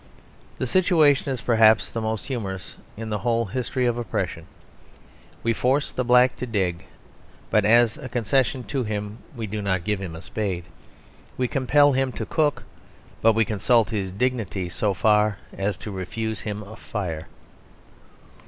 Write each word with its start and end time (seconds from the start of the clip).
The 0.57 0.65
situation 0.65 1.31
is 1.31 1.41
perhaps 1.41 1.91
the 1.91 2.01
most 2.01 2.25
humorous 2.25 2.75
in 2.97 3.11
the 3.11 3.19
whole 3.19 3.45
history 3.45 3.85
of 3.85 3.99
oppression. 3.99 4.47
We 5.43 5.53
force 5.53 5.91
the 5.91 6.03
nigger 6.03 6.35
to 6.37 6.47
dig; 6.47 6.85
but 7.51 7.65
as 7.65 7.99
a 7.99 8.09
concession 8.09 8.63
to 8.63 8.83
him 8.83 9.19
we 9.35 9.45
do 9.45 9.61
not 9.61 9.83
give 9.83 9.99
him 10.01 10.15
a 10.15 10.21
spade. 10.23 10.63
We 11.37 11.47
compel 11.47 11.93
Sambo 11.93 12.17
to 12.17 12.25
cook; 12.25 12.63
but 13.21 13.33
we 13.33 13.45
consult 13.45 13.91
his 13.91 14.11
dignity 14.11 14.69
so 14.69 14.95
far 14.95 15.37
as 15.55 15.77
to 15.77 15.91
refuse 15.91 16.39
him 16.39 16.63
a 16.63 16.77
fire. 16.77 17.27